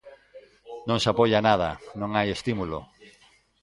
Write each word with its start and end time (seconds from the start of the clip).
Non 0.87 1.01
se 1.03 1.07
apoia 1.11 1.39
nada, 1.47 1.69
non 1.99 2.11
hai 2.13 2.27
estímulo. 2.31 2.79